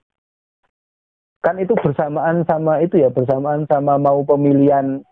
kan 1.45 1.61
itu 1.61 1.77
bersamaan 1.77 2.41
sama 2.49 2.81
itu 2.81 2.97
ya 2.97 3.13
bersamaan 3.13 3.69
sama 3.69 4.01
mau 4.01 4.25
pemilihan 4.25 5.05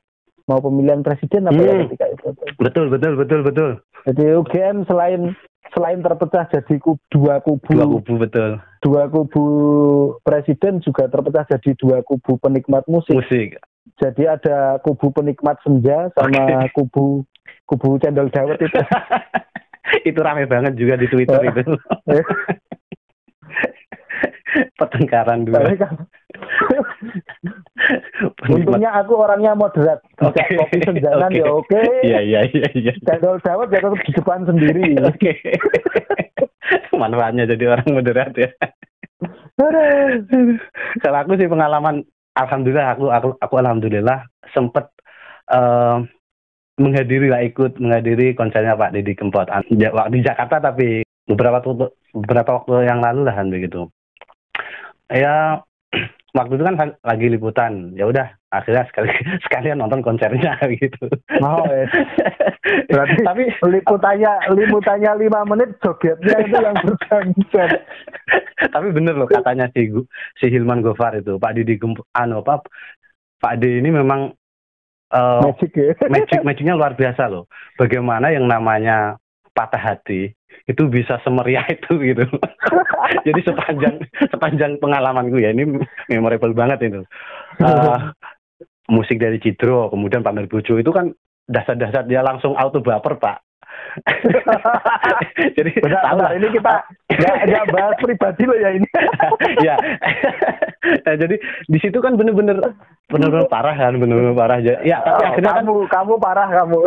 mau 0.50 0.58
pemilihan 0.58 1.06
presiden 1.06 1.46
apa 1.46 1.56
ya 1.56 1.72
Hmm. 1.72 1.82
ketika 1.88 2.06
itu. 2.10 2.28
Betul 2.58 2.86
betul 2.90 3.14
betul 3.16 3.40
betul. 3.46 3.70
Jadi 4.10 4.24
UGM 4.36 4.84
selain 4.84 5.38
selain 5.72 6.02
terpecah 6.02 6.50
jadi 6.50 6.76
kub, 6.78 6.98
dua 7.08 7.40
kubu 7.40 7.70
Dua 7.70 7.86
kubu 7.88 8.14
betul. 8.20 8.52
dua 8.82 9.08
kubu 9.08 9.46
presiden 10.22 10.82
juga 10.82 11.08
terpecah 11.08 11.46
jadi 11.48 11.72
dua 11.78 12.02
kubu 12.04 12.42
penikmat 12.42 12.84
musik. 12.90 13.14
Musik. 13.14 13.62
Jadi 14.02 14.26
ada 14.26 14.82
kubu 14.82 15.14
penikmat 15.14 15.62
senja 15.62 16.10
sama 16.18 16.66
kubu 16.74 17.24
kubu 17.70 18.02
cendol 18.02 18.28
dawet 18.28 18.58
itu. 18.60 18.82
itu 20.10 20.20
rame 20.20 20.44
banget 20.44 20.74
juga 20.76 20.98
di 20.98 21.08
Twitter 21.08 21.40
itu. 21.46 21.62
Pertengkaran 24.78 25.48
dua. 25.48 25.74
Untungnya 28.50 28.92
aku 28.92 29.14
orangnya 29.16 29.56
moderat. 29.56 30.04
Oke. 30.20 30.44
kopi 30.60 30.78
senjangan 30.84 31.32
Oke. 31.32 31.40
ya 31.40 31.46
oke. 31.48 31.84
Iya 32.04 32.20
iya 32.20 32.40
iya 32.52 32.68
iya. 32.76 32.94
Cendol 33.08 33.40
ya 33.40 33.54
tetap 33.70 33.94
di 34.04 34.12
depan 34.12 34.40
sendiri. 34.44 34.84
Oke. 35.10 35.34
Manfaatnya 37.02 37.48
jadi 37.48 37.64
orang 37.78 37.90
moderat 37.92 38.34
ya. 38.36 38.50
Kalau 41.00 41.18
aku 41.24 41.40
sih 41.40 41.48
pengalaman 41.48 42.04
alhamdulillah 42.36 42.98
aku 42.98 43.06
aku 43.14 43.30
aku 43.40 43.56
alhamdulillah 43.62 44.28
sempet 44.52 44.90
eh, 45.54 45.98
menghadiri 46.82 47.30
lah 47.30 47.42
ikut 47.46 47.78
menghadiri 47.78 48.34
konsernya 48.34 48.74
Pak 48.74 48.98
Didi 48.98 49.14
Kempot 49.14 49.46
di 49.70 50.20
Jakarta 50.26 50.58
tapi 50.58 51.06
beberapa 51.30 51.62
waktu 51.62 51.94
beberapa 52.18 52.50
waktu 52.60 52.90
yang 52.90 53.00
lalu 53.00 53.30
lah 53.30 53.36
kan 53.38 53.48
begitu. 53.54 53.88
Ya 55.14 55.62
waktu 56.34 56.58
itu 56.58 56.64
kan 56.66 56.98
lagi 57.06 57.26
liputan 57.30 57.94
ya 57.94 58.10
udah 58.10 58.28
akhirnya 58.50 58.84
sekali 58.90 59.10
sekalian 59.46 59.78
nonton 59.80 60.02
konsernya 60.02 60.58
gitu. 60.82 61.06
Oh, 61.40 61.64
eh. 61.70 61.86
Berarti 62.92 63.22
tapi 63.22 63.44
liputannya 63.70 64.32
liputannya 64.50 65.12
lima 65.22 65.46
menit 65.46 65.78
jogetnya 65.80 66.38
itu 66.42 66.58
yang 66.58 66.78
berjam-jam. 66.82 67.70
tapi 68.74 68.88
bener 68.96 69.14
loh 69.14 69.30
katanya 69.30 69.70
si 69.76 69.92
si 70.40 70.46
Hilman 70.50 70.82
Gofar 70.82 71.20
itu 71.20 71.38
Pak 71.38 71.54
Didi 71.54 71.78
anu 72.18 72.42
apa 72.42 72.64
Pak 73.38 73.54
D 73.60 73.84
ini 73.84 73.92
memang 73.92 74.32
eh, 75.14 75.42
Magic 75.44 75.72
ya. 75.76 75.94
magic 76.10 76.40
magicnya 76.42 76.74
luar 76.74 76.98
biasa 76.98 77.30
loh. 77.30 77.46
Bagaimana 77.78 78.34
yang 78.34 78.50
namanya 78.50 79.20
patah 79.54 79.78
hati 79.78 80.34
itu 80.66 80.84
bisa 80.88 81.20
semeriah 81.22 81.66
itu 81.76 81.92
gitu. 82.00 82.26
Jadi 83.28 83.40
sepanjang 83.44 83.96
sepanjang 84.32 84.72
pengalamanku 84.80 85.38
ya 85.40 85.52
ini 85.52 85.68
memorable 86.10 86.54
banget 86.54 86.90
itu. 86.92 87.02
Eh, 87.62 88.00
musik 88.90 89.22
dari 89.22 89.38
Cidro, 89.38 89.88
kemudian 89.94 90.26
pamer 90.26 90.50
bojo 90.50 90.82
itu 90.82 90.90
kan 90.90 91.14
dasar-dasar 91.46 92.10
dia 92.10 92.26
langsung 92.26 92.58
auto 92.58 92.82
baper 92.82 93.22
pak. 93.22 93.46
Jadi 95.58 95.70
Benar, 95.78 96.02
tahu 96.02 96.18
benar. 96.18 96.26
lah. 96.26 96.32
ini 96.34 96.48
kita 96.50 96.74
nggak 97.46 97.66
bahas 97.70 97.96
pribadi 98.02 98.44
loh 98.50 98.58
ya 98.58 98.70
ini. 98.74 98.88
ya. 99.62 99.76
nah, 101.06 101.14
jadi 101.14 101.36
di 101.70 101.78
situ 101.78 101.98
kan 102.02 102.18
bener-bener 102.18 102.58
bener-bener 103.08 103.46
parah 103.48 103.78
kan, 103.78 103.94
bener-bener 104.02 104.34
parah 104.34 104.58
aja. 104.58 104.82
Ya, 104.82 104.98
tapi 105.06 105.22
Oh, 105.22 105.30
akhirnya 105.30 105.52
kan 105.54 105.66
kamu 105.66 105.74
kamu 105.94 106.14
parah 106.18 106.48
kamu. 106.50 106.80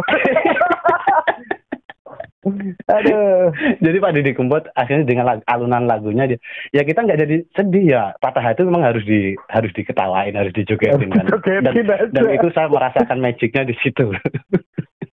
Aduh. 2.46 3.50
jadi 3.82 3.96
Pak 3.98 4.12
Didi 4.14 4.30
Kempot 4.38 4.70
akhirnya 4.78 5.02
dengan 5.02 5.24
lag- 5.26 5.46
alunan 5.50 5.90
lagunya 5.90 6.30
dia 6.30 6.38
ya 6.70 6.86
kita 6.86 7.02
nggak 7.02 7.20
jadi 7.26 7.36
sedih 7.58 7.84
ya 7.90 8.02
patah 8.22 8.42
hati 8.42 8.62
memang 8.62 8.86
harus 8.86 9.02
di 9.02 9.34
harus 9.50 9.74
diketawain 9.74 10.34
harus 10.38 10.54
dijogetin 10.54 11.10
kan 11.10 11.26
dan, 11.42 11.74
aja. 11.74 12.06
dan 12.14 12.24
itu 12.30 12.48
saya 12.54 12.70
merasakan 12.70 13.18
magicnya 13.18 13.66
di 13.66 13.74
situ 13.82 14.14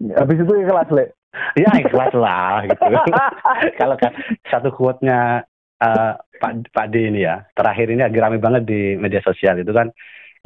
Habis 0.01 0.43
itu 0.43 0.55
ikhlas, 0.65 0.89
Le. 0.91 1.13
ya 1.55 1.71
ikhlas 1.77 2.11
lah 2.17 2.67
gitu 2.67 2.83
kalau 3.81 3.95
kan 3.95 4.11
satu 4.51 4.75
quote-nya 4.75 5.47
eh, 5.79 6.13
Pak 6.41 6.73
Pak 6.75 6.87
D 6.91 7.15
ini 7.15 7.23
ya 7.29 7.47
terakhir 7.55 7.93
ini 7.93 8.03
lagi 8.03 8.19
rame 8.19 8.43
banget 8.43 8.67
di 8.67 8.97
media 8.99 9.23
sosial 9.23 9.61
itu 9.61 9.71
kan 9.71 9.93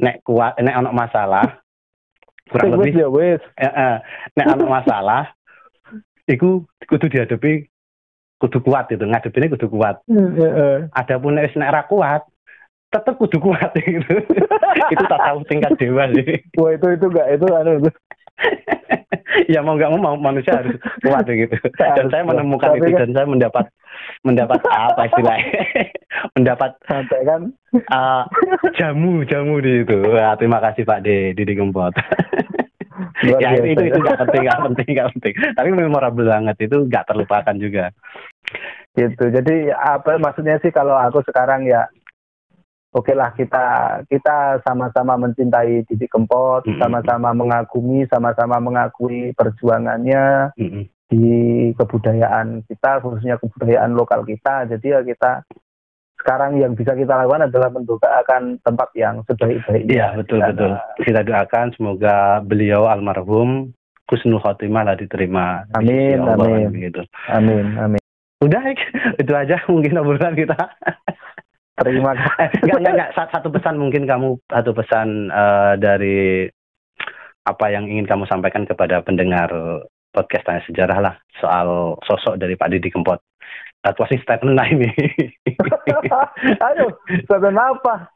nek 0.03 0.27
kuat 0.27 0.59
nek 0.59 0.75
ono 0.85 0.91
masalah 0.91 1.63
kurang 2.51 2.77
lebih 2.77 2.93
ya 2.99 3.09
wis. 3.09 3.41
eh, 3.57 3.65
eh, 3.65 3.97
nek 4.37 4.47
ono 4.53 4.67
masalah 4.69 5.33
iku 6.25 6.65
kudu 6.85 7.07
dihadapi 7.09 7.69
kudu 8.39 8.59
kuat 8.61 8.91
itu 8.91 9.05
ngadepinnya 9.05 9.53
kudu 9.55 9.69
kuat. 9.69 10.01
Heeh. 10.09 10.89
adapun 10.93 11.37
nek 11.37 11.49
wis 11.49 11.57
nek 11.57 11.73
ra 11.73 11.83
kuat 11.85 12.23
tetep 12.91 13.15
kudu 13.17 13.39
kuat 13.41 13.73
gitu. 13.81 14.15
Itu 14.91 15.05
tak 15.05 15.21
tahu 15.21 15.39
tingkat 15.47 15.75
dewa 15.77 16.07
sih. 16.13 16.41
Wah 16.57 16.71
itu 16.73 16.87
itu 16.93 17.07
enggak 17.09 17.29
itu 17.33 17.47
anu 17.49 17.73
itu. 17.79 17.91
ya 19.53 19.63
mau 19.63 19.75
nggak 19.75 19.91
mau 19.95 20.01
mau 20.01 20.17
manusia 20.17 20.59
harus 20.59 20.75
kuat 21.01 21.27
gitu. 21.27 21.57
Dan 21.79 22.07
Harus 22.07 22.11
saya 22.11 22.23
menemukan 22.25 22.69
Tapi 22.71 22.79
itu 22.79 22.91
kan- 22.91 23.01
dan 23.01 23.11
saya 23.13 23.27
mendapat 23.27 23.65
mendapat 24.23 24.59
apa 24.67 25.01
istilahnya? 25.07 25.61
Mendapat 26.35 26.71
Sampai 26.85 27.21
kan? 27.23 27.41
uh, 27.91 28.23
jamu 28.75 29.23
jamu 29.25 29.59
di 29.59 29.83
situ. 29.83 29.99
Wah, 30.05 30.35
terima 30.35 30.59
kasih 30.61 30.83
Pak 30.83 31.03
D 31.03 31.35
Didi 31.35 31.55
Gempot 31.55 31.95
ya 33.23 33.55
itu 33.55 33.79
itu 33.79 33.83
itu 33.95 33.99
nggak 34.03 34.21
penting 34.27 34.43
nggak 34.49 34.61
penting 34.67 34.89
nggak 34.99 35.11
penting 35.15 35.35
tapi 35.55 35.69
memorable 35.71 36.27
banget 36.27 36.57
itu 36.67 36.77
nggak 36.91 37.07
terlupakan 37.07 37.55
juga 37.55 37.95
gitu. 38.95 39.25
Jadi 39.31 39.75
apa 39.75 40.17
maksudnya 40.23 40.63
sih 40.63 40.71
kalau 40.71 40.95
aku 40.95 41.21
sekarang 41.27 41.67
ya 41.67 41.91
oke 42.95 43.11
lah 43.11 43.35
kita 43.35 43.67
kita 44.07 44.63
sama-sama 44.63 45.19
mencintai 45.19 45.83
Didi 45.87 46.07
Kempot, 46.07 46.63
Mm-mm. 46.65 46.79
sama-sama 46.79 47.35
mengagumi, 47.35 48.07
sama-sama 48.07 48.63
mengakui 48.63 49.35
perjuangannya 49.35 50.55
Mm-mm. 50.55 50.87
di 51.11 51.29
kebudayaan 51.75 52.63
kita, 52.71 53.03
khususnya 53.03 53.43
kebudayaan 53.43 53.99
lokal 53.99 54.23
kita. 54.23 54.71
Jadi 54.71 54.87
ya 54.95 55.03
kita 55.03 55.43
sekarang 56.25 56.57
yang 56.57 56.73
bisa 56.73 56.97
kita 56.97 57.13
lakukan 57.21 57.53
adalah 57.53 57.69
mendoakan 57.69 58.57
tempat 58.65 58.89
yang 58.97 59.21
sebaik-baiknya. 59.29 59.93
Iya 59.93 60.07
betul 60.17 60.41
Dan, 60.41 60.57
betul. 60.57 60.73
Kita 61.05 61.21
doakan 61.21 61.67
semoga 61.77 62.41
beliau 62.41 62.89
almarhum 62.89 63.77
kusnul 64.09 64.41
khotimah 64.41 64.89
lah 64.89 64.97
diterima. 64.97 65.69
Amin, 65.77 66.25
amin. 66.25 66.73
Gitu. 66.73 67.05
Amin, 67.29 67.77
amin. 67.77 68.01
Udah, 68.41 68.65
itu 69.21 69.33
aja 69.37 69.61
mungkin 69.69 70.01
obrolan 70.01 70.33
kita. 70.33 70.57
Terima 71.77 72.17
kasih. 72.19 72.65
enggak, 72.65 72.79
enggak, 72.81 72.95
enggak. 72.97 73.11
Satu 73.29 73.49
pesan 73.53 73.77
mungkin 73.77 74.09
kamu, 74.09 74.41
satu 74.49 74.73
pesan 74.73 75.29
uh, 75.29 75.77
dari 75.77 76.49
apa 77.45 77.67
yang 77.69 77.85
ingin 77.85 78.09
kamu 78.09 78.25
sampaikan 78.25 78.65
kepada 78.65 79.05
pendengar 79.05 79.53
podcast 80.15 80.49
Tanya 80.49 80.63
Sejarah 80.65 80.99
lah 81.05 81.15
soal 81.37 82.01
sosok 82.09 82.41
dari 82.41 82.57
Pak 82.57 82.73
Didi 82.73 82.89
Kempot. 82.89 83.21
Uh, 83.85 83.93
closing 83.93 84.21
statement 84.25 84.57
lah 84.57 84.65
ini. 84.65 84.89
Ayo, 86.67 86.97
statement 87.29 87.61
apa? 87.61 88.09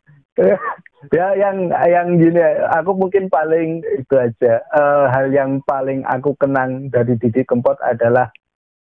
ya 1.14 1.34
yang 1.34 1.70
yang 1.70 2.14
gini 2.14 2.38
aku 2.70 2.94
mungkin 2.94 3.26
paling 3.26 3.82
itu 3.82 4.14
aja 4.14 4.62
uh, 4.70 5.10
hal 5.10 5.34
yang 5.34 5.58
paling 5.66 6.06
aku 6.06 6.34
kenang 6.38 6.90
dari 6.94 7.18
Didi 7.18 7.42
Kempot 7.42 7.74
adalah 7.82 8.30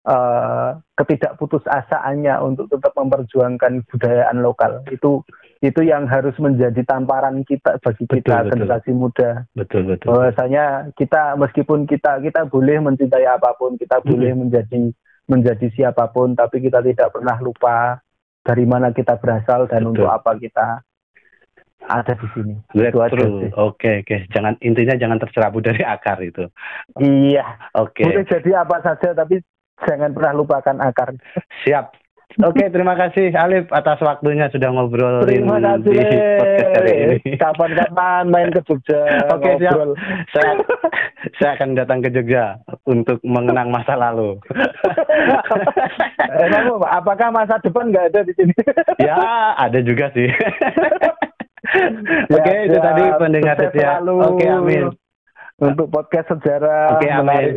uh, 0.08 0.78
ketidakputusasaannya 0.98 2.38
untuk 2.42 2.70
tetap 2.70 2.94
memperjuangkan 2.98 3.86
budayaan 3.90 4.42
lokal 4.42 4.82
itu 4.90 5.25
itu 5.63 5.80
yang 5.80 6.06
harus 6.12 6.36
menjadi 6.44 6.84
tamparan 6.84 7.48
kita 7.48 7.80
bagi 7.80 8.04
betul, 8.04 8.20
kita 8.20 8.36
betul. 8.36 8.52
generasi 8.52 8.92
muda. 8.92 9.30
Betul 9.56 9.82
betul. 9.88 10.12
Bahwasanya 10.12 10.92
kita 11.00 11.40
meskipun 11.40 11.88
kita 11.88 12.20
kita 12.20 12.44
boleh 12.52 12.84
mencintai 12.84 13.24
apa 13.24 13.56
pun, 13.56 13.80
kita 13.80 14.04
hmm. 14.04 14.06
boleh 14.12 14.32
menjadi 14.36 14.92
menjadi 15.27 15.68
siapa 15.72 16.12
pun, 16.12 16.36
tapi 16.36 16.60
kita 16.60 16.84
tidak 16.84 17.15
pernah 17.15 17.38
lupa 17.39 18.00
dari 18.44 18.68
mana 18.68 18.92
kita 18.92 19.15
berasal 19.18 19.72
dan 19.72 19.88
betul. 19.88 19.92
untuk 19.96 20.08
apa 20.12 20.36
kita 20.36 20.84
ada 21.84 22.13
di 22.15 22.27
sini. 22.32 22.56
Itu 22.75 23.00
aja 23.03 23.15
Oke, 23.15 23.51
okay, 23.51 23.51
oke. 23.60 23.96
Okay. 24.08 24.20
Jangan 24.32 24.56
intinya 24.63 24.96
jangan 24.96 25.20
tercerabut 25.20 25.63
dari 25.63 25.84
akar 25.96 26.20
itu. 26.24 26.48
Iya. 27.00 27.44
Oke. 27.75 28.03
Okay. 28.03 28.06
Boleh 28.08 28.25
jadi 28.27 28.50
apa 28.63 28.77
saja 28.84 29.10
tapi 29.12 29.44
jangan 29.84 30.15
pernah 30.15 30.34
lupakan 30.36 30.77
akar. 30.80 31.15
Siap. 31.68 32.03
Oke, 32.42 32.65
okay, 32.65 32.68
terima 32.74 32.98
kasih 32.98 33.30
Alif 33.38 33.70
atas 33.70 34.01
waktunya 34.01 34.50
sudah 34.50 34.74
ngobrol 34.74 35.22
terima 35.22 35.62
kasih. 35.62 35.86
di 35.86 36.01
podcast 36.42 36.74
hari 36.82 36.94
ini. 36.98 37.18
Kapan-kapan 37.38 38.25
main 38.25 38.50
ke 38.50 38.65
Jogja. 38.65 39.06
Oke, 39.30 39.53
okay, 39.53 39.53
siap. 39.62 39.77
Saya, 40.34 40.51
saya 41.38 41.51
akan 41.62 41.77
datang 41.77 42.01
ke 42.01 42.10
Jogja 42.10 42.58
untuk 42.84 43.20
mengenang 43.24 43.72
masa 43.72 43.96
lalu. 43.96 44.36
eh, 46.20 46.68
apakah 46.92 47.32
masa 47.32 47.60
depan 47.63 47.92
nggak 47.92 48.12
ada 48.12 48.20
di 48.28 48.34
sini? 48.36 48.54
ya, 49.00 49.56
ada 49.56 49.80
juga 49.80 50.12
sih. 50.12 50.28
Oke, 51.74 52.38
okay, 52.38 52.58
itu 52.70 52.78
tadi 52.78 53.04
pendengar 53.18 53.56
setia. 53.58 54.04
Oke, 54.04 54.44
okay, 54.44 54.50
amin. 54.52 54.84
Untuk 55.58 55.88
podcast 55.90 56.28
sejarah. 56.36 57.00
Oke, 57.00 57.08
okay, 57.08 57.12
amin. 57.12 57.52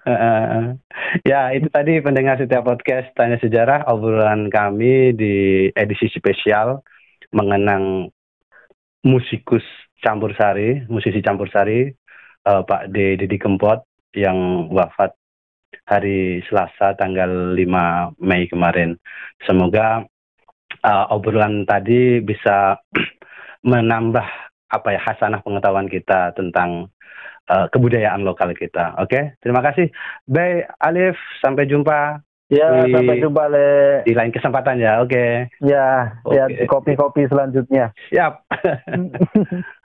Uh, 0.00 0.80
ya 1.28 1.52
itu 1.52 1.68
tadi 1.68 2.00
pendengar 2.00 2.40
setiap 2.40 2.64
podcast 2.64 3.12
tanya 3.12 3.36
sejarah 3.36 3.84
obrolan 3.84 4.48
kami 4.48 5.12
di 5.12 5.68
edisi 5.76 6.08
spesial 6.08 6.80
mengenang 7.36 8.08
musikus 9.04 9.60
campur 10.00 10.32
sari 10.32 10.88
musisi 10.88 11.20
campur 11.20 11.52
sari 11.52 11.92
uh, 12.48 12.64
Pak 12.64 12.88
D 12.88 13.20
Didi 13.20 13.36
Kempot 13.36 13.84
yang 14.14 14.70
wafat 14.70 15.14
hari 15.86 16.42
Selasa 16.46 16.94
tanggal 16.98 17.54
5 17.54 18.22
Mei 18.22 18.46
kemarin 18.46 18.98
semoga 19.46 20.06
uh, 20.84 21.06
obrolan 21.14 21.66
tadi 21.66 22.22
bisa 22.22 22.78
menambah 23.70 24.26
apa 24.70 24.88
ya 24.94 25.00
hasanah 25.02 25.42
pengetahuan 25.42 25.90
kita 25.90 26.30
tentang 26.38 26.88
uh, 27.50 27.66
kebudayaan 27.74 28.22
lokal 28.22 28.54
kita. 28.54 28.94
Oke, 29.02 29.10
okay? 29.10 29.24
terima 29.42 29.60
kasih. 29.60 29.90
Bye 30.30 30.64
Alif, 30.78 31.18
sampai 31.42 31.66
jumpa. 31.66 32.22
Ya, 32.50 32.82
di, 32.82 32.90
sampai 32.90 33.22
jumpa 33.22 33.46
Le. 33.46 34.02
Di 34.02 34.10
lain 34.10 34.34
kesempatan 34.34 34.82
ya, 34.82 34.98
oke. 34.98 35.14
Okay. 35.14 35.46
Ya, 35.62 36.18
okay. 36.26 36.66
ya 36.66 36.66
kopi-kopi 36.66 37.30
selanjutnya. 37.30 37.94
Siap. 38.10 38.42